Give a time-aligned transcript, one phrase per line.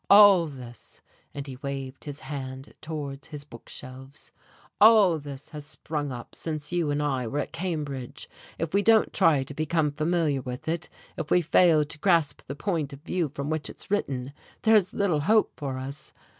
[0.09, 0.99] All this"
[1.31, 4.31] and he waved his hand towards his bookshelves
[4.79, 8.27] "all this has sprung up since you and I were at Cambridge;
[8.57, 12.55] if we don't try to become familiar with it, if we fail to grasp the
[12.55, 14.33] point of view from which it's written,
[14.63, 16.13] there's little hope for us.